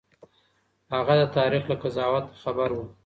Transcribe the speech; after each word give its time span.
هغه 0.93 1.13
د 1.21 1.23
تاريخ 1.37 1.63
له 1.71 1.75
قضاوت 1.83 2.25
خبر 2.41 2.69
و. 2.75 2.79